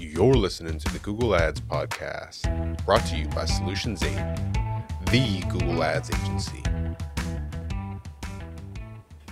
[0.00, 4.08] You're listening to the Google Ads Podcast, brought to you by Solutions 8,
[5.10, 6.62] the Google Ads agency.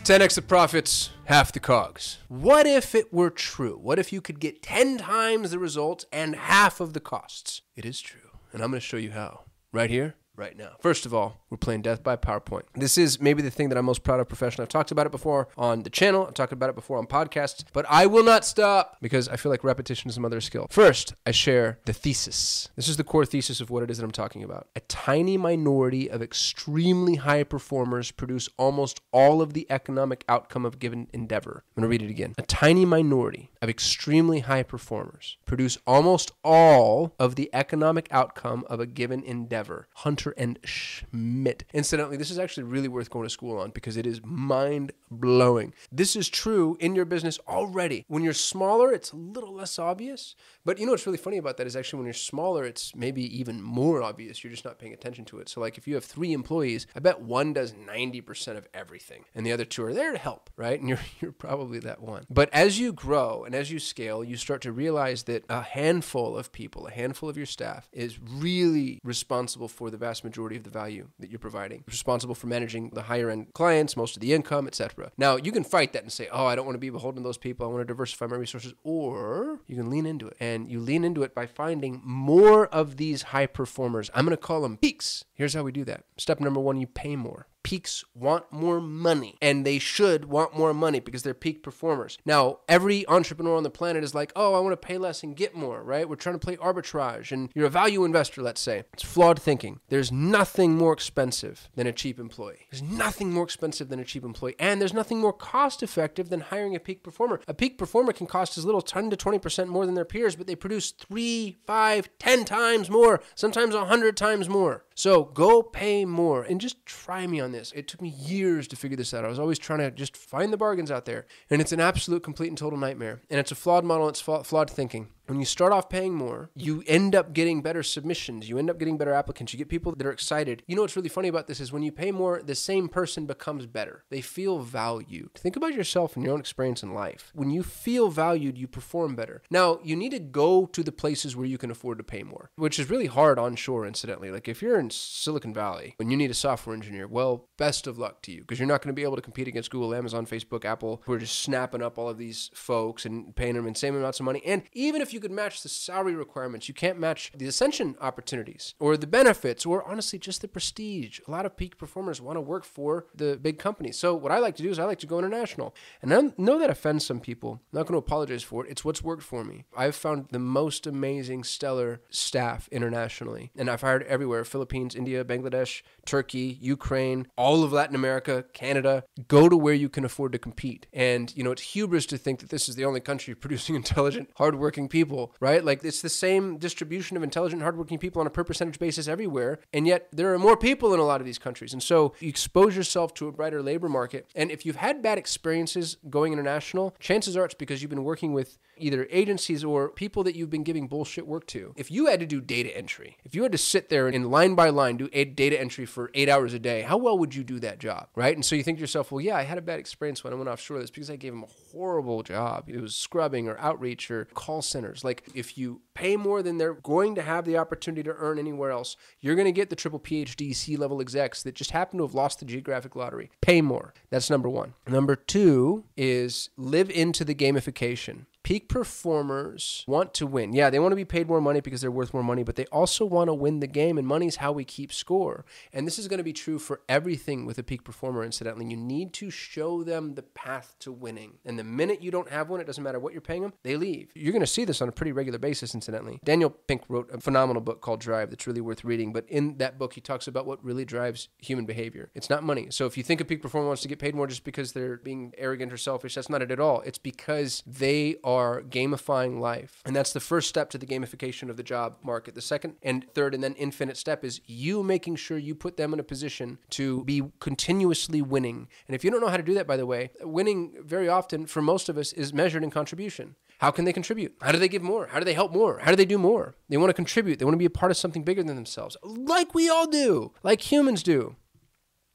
[0.04, 2.18] 10x the profits, half the cogs.
[2.28, 3.78] What if it were true?
[3.80, 7.62] What if you could get 10 times the results and half of the costs?
[7.74, 9.44] It is true, and I'm going to show you how.
[9.72, 10.70] Right here, right now.
[10.80, 12.62] First of all, we're playing Death by PowerPoint.
[12.74, 14.64] This is maybe the thing that I'm most proud of professionally.
[14.64, 17.64] I've talked about it before on the channel, I've talked about it before on podcasts,
[17.72, 20.66] but I will not stop because I feel like repetition is a mother of skill.
[20.70, 22.68] First, I share the thesis.
[22.76, 24.68] This is the core thesis of what it is that I'm talking about.
[24.76, 30.78] A tiny minority of extremely high performers produce almost all of the economic outcome of
[30.78, 31.64] given endeavor.
[31.76, 32.34] I'm going to read it again.
[32.38, 38.80] A tiny minority of extremely high performers produce almost all of the economic outcome of
[38.80, 39.88] a given endeavor.
[39.96, 41.64] Hunter and Schmidt.
[41.72, 45.72] Incidentally, this is actually really worth going to school on because it is mind blowing.
[45.90, 48.04] This is true in your business already.
[48.08, 50.34] When you're smaller, it's a little less obvious.
[50.64, 53.22] But you know what's really funny about that is actually when you're smaller, it's maybe
[53.38, 54.42] even more obvious.
[54.42, 55.48] You're just not paying attention to it.
[55.48, 59.46] So, like if you have three employees, I bet one does 90% of everything and
[59.46, 60.78] the other two are there to help, right?
[60.78, 62.26] And you're, you're probably that one.
[62.30, 66.36] But as you grow and as you scale, you start to realize that a handful
[66.36, 70.64] of people, a handful of your staff, is really responsible for the vast majority of
[70.64, 74.34] the value that you're providing, responsible for managing the higher end clients, most of the
[74.34, 75.10] income, etc.
[75.16, 77.26] Now, you can fight that and say, oh, I don't want to be beholden to
[77.26, 77.66] those people.
[77.66, 78.74] I want to diversify my resources.
[78.84, 80.36] Or you can lean into it.
[80.40, 84.10] And you lean into it by finding more of these high performers.
[84.12, 85.24] I'm going to call them peaks.
[85.32, 86.04] Here's how we do that.
[86.18, 90.72] Step number one, you pay more peaks want more money and they should want more
[90.72, 92.16] money because they're peak performers.
[92.24, 95.36] Now, every entrepreneur on the planet is like, oh, I want to pay less and
[95.36, 96.08] get more, right?
[96.08, 98.84] We're trying to play arbitrage and you're a value investor, let's say.
[98.94, 99.80] It's flawed thinking.
[99.90, 102.68] There's nothing more expensive than a cheap employee.
[102.70, 104.56] There's nothing more expensive than a cheap employee.
[104.58, 107.38] And there's nothing more cost effective than hiring a peak performer.
[107.46, 110.46] A peak performer can cost as little 10 to 20% more than their peers, but
[110.46, 114.86] they produce three, five, ten times more, sometimes a hundred times more.
[114.98, 117.70] So go pay more and just try me on this.
[117.76, 119.24] It took me years to figure this out.
[119.24, 121.26] I was always trying to just find the bargains out there.
[121.50, 123.20] And it's an absolute, complete, and total nightmare.
[123.30, 126.82] And it's a flawed model, it's flawed thinking when you start off paying more, you
[126.86, 128.48] end up getting better submissions.
[128.48, 129.52] You end up getting better applicants.
[129.52, 130.62] You get people that are excited.
[130.66, 133.26] You know what's really funny about this is when you pay more, the same person
[133.26, 134.04] becomes better.
[134.10, 135.34] They feel valued.
[135.34, 137.30] Think about yourself and your own experience in life.
[137.34, 139.42] When you feel valued, you perform better.
[139.50, 142.50] Now, you need to go to the places where you can afford to pay more,
[142.56, 144.30] which is really hard onshore, incidentally.
[144.30, 147.98] Like if you're in Silicon Valley and you need a software engineer, well, best of
[147.98, 150.26] luck to you because you're not going to be able to compete against Google, Amazon,
[150.26, 153.94] Facebook, Apple, who are just snapping up all of these folks and paying them insane
[153.94, 154.42] amounts of money.
[154.44, 156.68] And even if you you could match the salary requirements.
[156.68, 161.18] You can't match the ascension opportunities or the benefits or honestly just the prestige.
[161.26, 163.98] A lot of peak performers want to work for the big companies.
[163.98, 165.74] So what I like to do is I like to go international.
[166.00, 167.54] And I know that offends some people.
[167.54, 168.70] I'm not going to apologize for it.
[168.70, 169.64] It's what's worked for me.
[169.76, 173.50] I've found the most amazing, stellar staff internationally.
[173.56, 179.02] And I've hired everywhere Philippines, India, Bangladesh, Turkey, Ukraine, all of Latin America, Canada.
[179.26, 180.86] Go to where you can afford to compete.
[180.92, 184.30] And, you know, it's hubris to think that this is the only country producing intelligent,
[184.36, 185.64] hardworking people people, right?
[185.64, 189.58] Like it's the same distribution of intelligent, hardworking people on a per percentage basis everywhere.
[189.72, 191.72] And yet there are more people in a lot of these countries.
[191.72, 194.26] And so you expose yourself to a brighter labor market.
[194.34, 198.32] And if you've had bad experiences going international, chances are it's because you've been working
[198.32, 201.74] with either agencies or people that you've been giving bullshit work to.
[201.76, 204.54] If you had to do data entry, if you had to sit there and line
[204.54, 207.58] by line do data entry for eight hours a day, how well would you do
[207.60, 208.34] that job, right?
[208.34, 210.36] And so you think to yourself, well, yeah, I had a bad experience when I
[210.36, 210.78] went offshore.
[210.78, 212.64] That's because I gave them a horrible job.
[212.68, 214.97] It was scrubbing or outreach or call centers.
[215.04, 218.70] Like if you pay more than they're going to have the opportunity to earn anywhere
[218.70, 222.04] else, you're going to get the triple PhD C level execs that just happen to
[222.04, 223.30] have lost the geographic lottery.
[223.40, 223.94] Pay more.
[224.10, 224.74] That's number one.
[224.86, 228.26] Number two is live into the gamification.
[228.48, 230.54] Peak performers want to win.
[230.54, 232.64] Yeah, they want to be paid more money because they're worth more money, but they
[232.72, 235.44] also want to win the game, and money's how we keep score.
[235.70, 238.64] And this is going to be true for everything with a peak performer, incidentally.
[238.64, 241.34] You need to show them the path to winning.
[241.44, 243.76] And the minute you don't have one, it doesn't matter what you're paying them, they
[243.76, 244.12] leave.
[244.14, 246.18] You're going to see this on a pretty regular basis, incidentally.
[246.24, 249.78] Daniel Pink wrote a phenomenal book called Drive that's really worth reading, but in that
[249.78, 252.10] book, he talks about what really drives human behavior.
[252.14, 252.68] It's not money.
[252.70, 254.96] So if you think a peak performer wants to get paid more just because they're
[254.96, 256.80] being arrogant or selfish, that's not it at all.
[256.86, 259.82] It's because they are are gamifying life.
[259.84, 262.34] And that's the first step to the gamification of the job market.
[262.34, 265.92] The second and third and then infinite step is you making sure you put them
[265.92, 268.68] in a position to be continuously winning.
[268.86, 271.46] And if you don't know how to do that, by the way, winning very often
[271.46, 273.34] for most of us is measured in contribution.
[273.58, 274.36] How can they contribute?
[274.40, 275.08] How do they give more?
[275.08, 275.80] How do they help more?
[275.80, 276.54] How do they do more?
[276.68, 277.40] They want to contribute.
[277.40, 280.32] They want to be a part of something bigger than themselves, like we all do,
[280.44, 281.34] like humans do.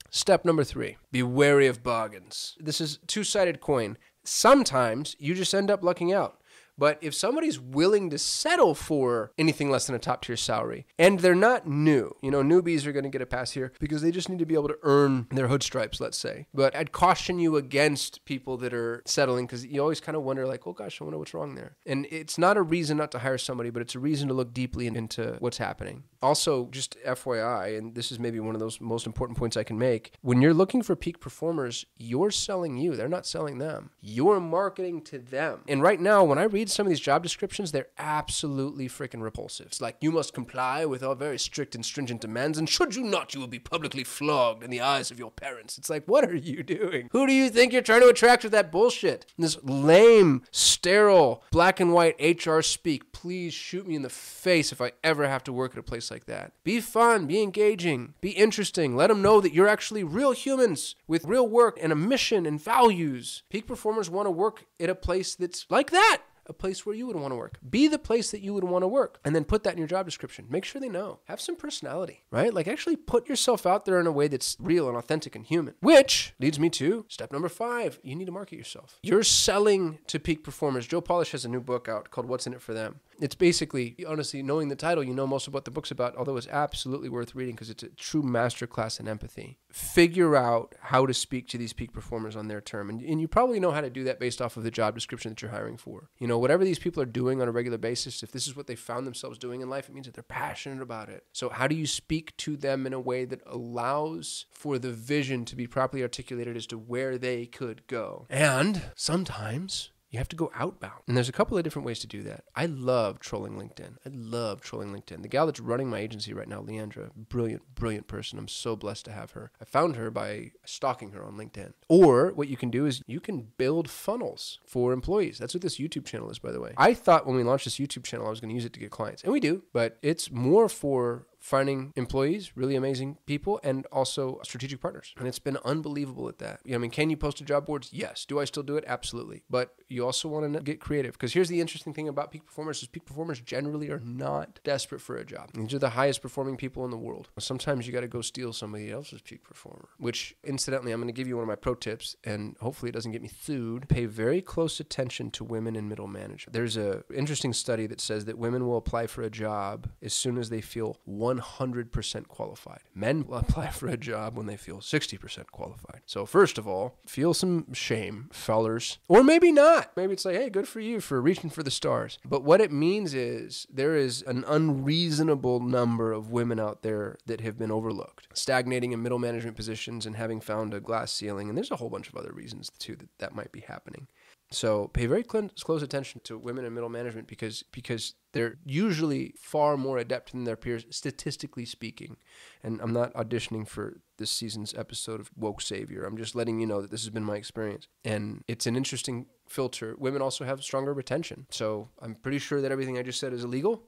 [0.10, 2.56] Step number three be wary of bargains.
[2.60, 6.40] This is two sided coin sometimes you just end up lucking out.
[6.78, 11.20] But if somebody's willing to settle for anything less than a top tier salary, and
[11.20, 14.12] they're not new, you know, newbies are going to get a pass here because they
[14.12, 16.48] just need to be able to earn their hood stripes, let's say.
[16.54, 20.48] But I'd caution you against people that are settling because you always kind of wonder,
[20.48, 21.76] like, oh gosh, I wonder what's wrong there.
[21.86, 24.54] And it's not a reason not to hire somebody, but it's a reason to look
[24.54, 26.04] deeply into what's happening.
[26.22, 29.78] Also, just FYI, and this is maybe one of those most important points I can
[29.78, 33.92] make when you're looking for peak performers, you're selling you, they're not selling them.
[34.02, 35.62] You're marketing to them.
[35.68, 39.68] And right now, when I read some of these job descriptions, they're absolutely freaking repulsive.
[39.68, 43.04] It's like, you must comply with our very strict and stringent demands, and should you
[43.04, 45.78] not, you will be publicly flogged in the eyes of your parents.
[45.78, 47.10] It's like, what are you doing?
[47.12, 49.26] Who do you think you're trying to attract with that bullshit?
[49.38, 53.12] This lame, sterile, black and white HR speak.
[53.12, 56.12] Please shoot me in the face if I ever have to work at a place
[56.12, 56.54] like that.
[56.64, 58.96] Be fun, be engaging, be interesting.
[58.96, 62.62] Let them know that you're actually real humans with real work and a mission and
[62.62, 63.44] values.
[63.50, 67.08] Peak performers want to work at a place that's like that a place where you
[67.08, 67.60] would want to work.
[67.70, 69.20] Be the place that you would want to work.
[69.24, 70.46] And then put that in your job description.
[70.50, 71.20] Make sure they know.
[71.26, 72.54] Have some personality, right?
[72.54, 75.76] Like actually put yourself out there in a way that's real and authentic and human.
[75.80, 79.00] Which leads me to step number five you need to market yourself.
[79.04, 80.88] You're selling to peak performers.
[80.88, 83.00] Joe Polish has a new book out called What's in It for Them.
[83.20, 86.38] It's basically, honestly, knowing the title, you know most of what the book's about, although
[86.38, 89.60] it's absolutely worth reading because it's a true masterclass in empathy.
[89.72, 92.90] Figure out how to speak to these peak performers on their term.
[92.90, 95.32] And, and you probably know how to do that based off of the job description
[95.32, 96.10] that you're hiring for.
[96.18, 98.68] You know, whatever these people are doing on a regular basis, if this is what
[98.68, 101.26] they found themselves doing in life, it means that they're passionate about it.
[101.34, 105.46] So, how do you speak to them in a way that allows for the vision
[105.46, 108.28] to be properly articulated as to where they could go?
[108.30, 111.02] And sometimes you have to go outbound.
[111.08, 112.44] And there's a couple of different ways to do that.
[112.56, 113.98] I love trolling LinkedIn.
[114.06, 115.24] I love trolling LinkedIn.
[115.24, 118.38] The gal that's running my agency right now, Leandra, brilliant, brilliant person.
[118.38, 119.52] I'm so blessed to have her.
[119.60, 121.74] I found her by stalking her on LinkedIn.
[121.90, 125.40] Or what you can do is you can build funnels for employees.
[125.40, 126.74] That's what this YouTube channel is, by the way.
[126.78, 128.80] I thought when we launched this YouTube channel, I was going to use it to
[128.80, 129.24] get clients.
[129.24, 134.80] And we do, but it's more for finding employees, really amazing people, and also strategic
[134.80, 135.14] partners.
[135.18, 136.62] And it's been unbelievable at that.
[136.74, 137.90] I mean, can you post to job boards?
[137.92, 138.24] Yes.
[138.26, 138.86] Do I still do it?
[138.88, 139.44] Absolutely.
[139.50, 142.82] But you also want to get creative because here's the interesting thing about peak performers
[142.82, 145.50] is peak performers generally are not desperate for a job.
[145.54, 147.28] These are the highest performing people in the world.
[147.38, 151.14] Sometimes you got to go steal somebody else's peak performer, which incidentally, I'm going to
[151.14, 153.90] give you one of my pro tips and hopefully it doesn't get me sued.
[153.90, 156.54] Pay very close attention to women in middle management.
[156.54, 160.38] There's a interesting study that says that women will apply for a job as soon
[160.38, 162.82] as they feel one 100% qualified.
[162.94, 166.02] Men will apply for a job when they feel 60% qualified.
[166.06, 168.98] So, first of all, feel some shame, fellers.
[169.08, 169.92] Or maybe not.
[169.96, 172.20] Maybe it's like, hey, good for you for reaching for the stars.
[172.26, 177.42] But what it means is there is an unreasonable number of women out there that
[177.42, 181.50] have been overlooked, stagnating in middle management positions and having found a glass ceiling.
[181.50, 184.08] And there's a whole bunch of other reasons, too, that that might be happening.
[184.54, 189.78] So pay very close attention to women in middle management because because they're usually far
[189.78, 192.18] more adept than their peers, statistically speaking.
[192.64, 196.04] And I'm not auditioning for this season's episode of Woke Savior.
[196.04, 197.88] I'm just letting you know that this has been my experience.
[198.04, 199.96] And it's an interesting filter.
[199.98, 201.46] Women also have stronger retention.
[201.50, 203.84] So I'm pretty sure that everything I just said is illegal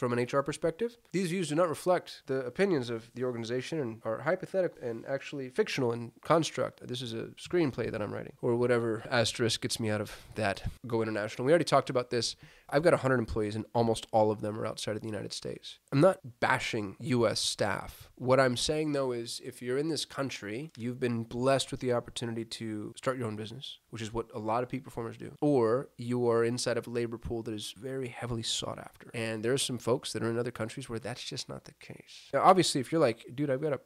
[0.00, 0.96] from an HR perspective.
[1.12, 5.50] These views do not reflect the opinions of the organization and are hypothetical and actually
[5.50, 6.88] fictional in construct.
[6.88, 10.62] This is a screenplay that I'm writing, or whatever asterisk gets me out of that.
[10.86, 11.44] Go international.
[11.44, 12.34] We already talked about this.
[12.72, 15.78] I've got 100 employees, and almost all of them are outside of the United States.
[15.92, 17.40] I'm not bashing U.S.
[17.40, 18.10] staff.
[18.16, 21.92] What I'm saying, though, is if you're in this country, you've been blessed with the
[21.92, 25.34] opportunity to start your own business, which is what a lot of peak performers do,
[25.40, 29.10] or you are inside of a labor pool that is very heavily sought after.
[29.14, 31.74] And there are some folks that are in other countries where that's just not the
[31.74, 32.28] case.
[32.32, 33.80] Now, obviously, if you're like, dude, I've got a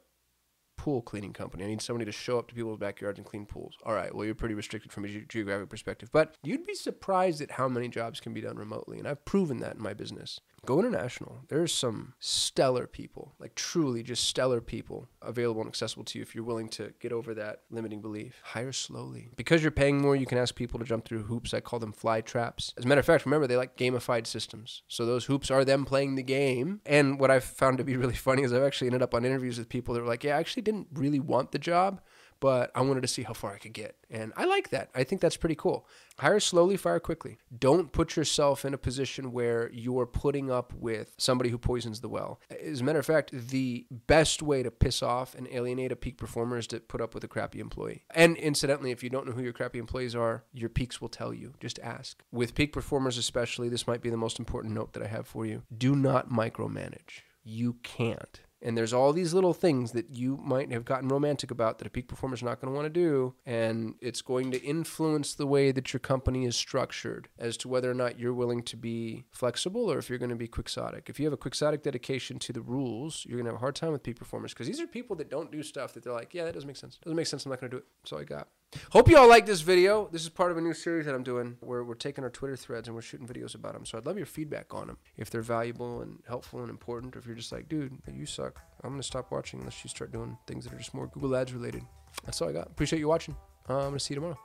[0.85, 1.63] pool cleaning company.
[1.63, 3.73] I need somebody to show up to people's backyards and clean pools.
[3.83, 7.41] All right, well, you're pretty restricted from a ge- geographic perspective, but you'd be surprised
[7.41, 8.99] at how many jobs can be done remotely.
[8.99, 10.41] And I've proven that in my business.
[10.63, 11.41] Go international.
[11.47, 16.33] There's some stellar people, like truly just stellar people available and accessible to you if
[16.33, 18.41] you're willing to get over that limiting belief.
[18.43, 19.29] Hire slowly.
[19.35, 21.53] Because you're paying more, you can ask people to jump through hoops.
[21.53, 22.73] I call them fly traps.
[22.77, 24.81] As a matter of fact, remember, they like gamified systems.
[24.87, 26.81] So those hoops are them playing the game.
[26.85, 29.59] And what I've found to be really funny is I've actually ended up on interviews
[29.59, 32.01] with people that were like, yeah, I actually didn't really want the job
[32.39, 33.95] but I wanted to see how far I could get.
[34.09, 34.89] And I like that.
[34.93, 35.87] I think that's pretty cool.
[36.19, 37.37] Hire slowly, fire quickly.
[37.57, 42.09] Don't put yourself in a position where you're putting up with somebody who poisons the
[42.09, 42.39] well.
[42.63, 46.17] As a matter of fact, the best way to piss off and alienate a peak
[46.17, 48.03] performer is to put up with a crappy employee.
[48.13, 51.33] And incidentally, if you don't know who your crappy employees are, your peaks will tell
[51.33, 51.53] you.
[51.59, 52.21] Just ask.
[52.31, 55.45] With peak performers, especially, this might be the most important note that I have for
[55.45, 57.21] you do not micromanage.
[57.43, 61.77] You can't And there's all these little things that you might have gotten romantic about
[61.77, 63.35] that a peak performer is not going to want to do.
[63.45, 67.91] And it's going to influence the way that your company is structured as to whether
[67.91, 71.11] or not you're willing to be flexible or if you're going to be quixotic.
[71.11, 73.75] If you have a quixotic dedication to the rules, you're going to have a hard
[73.75, 76.33] time with peak performers because these are people that don't do stuff that they're like,
[76.33, 76.97] yeah, that doesn't make sense.
[76.97, 77.45] Doesn't make sense.
[77.45, 77.85] I'm not going to do it.
[78.01, 78.47] That's all I got.
[78.91, 80.07] Hope you all like this video.
[80.11, 82.55] This is part of a new series that I'm doing where we're taking our Twitter
[82.55, 83.85] threads and we're shooting videos about them.
[83.85, 84.97] So I'd love your feedback on them.
[85.17, 88.61] If they're valuable and helpful and important, or if you're just like, dude, you suck.
[88.83, 91.35] I'm going to stop watching unless you start doing things that are just more Google
[91.35, 91.83] Ads related.
[92.23, 92.67] That's all I got.
[92.67, 93.35] Appreciate you watching.
[93.69, 94.39] Uh, I'm going to see you tomorrow.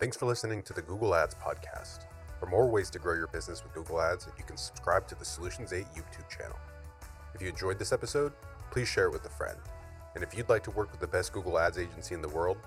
[0.00, 2.06] Thanks for listening to the Google Ads podcast.
[2.40, 5.24] For more ways to grow your business with Google Ads, you can subscribe to the
[5.24, 6.58] Solutions 8 YouTube channel.
[7.34, 8.32] If you enjoyed this episode,
[8.70, 9.58] please share it with a friend.
[10.14, 12.58] And if you'd like to work with the best Google Ads agency in the world,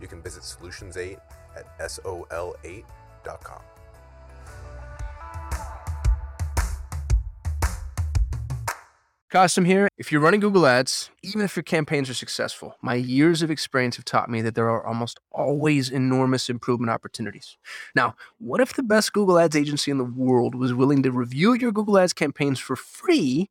[0.00, 1.18] you can visit Solutions 8
[1.56, 3.62] at sol8.com.
[9.34, 9.88] Kasim here.
[9.98, 13.96] If you're running Google Ads, even if your campaigns are successful, my years of experience
[13.96, 17.56] have taught me that there are almost always enormous improvement opportunities.
[17.96, 21.54] Now, what if the best Google Ads agency in the world was willing to review
[21.54, 23.50] your Google Ads campaigns for free